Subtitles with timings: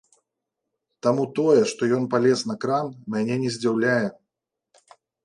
[1.07, 4.07] Таму тое, што ён палез на кран, мяне не здзіўляе.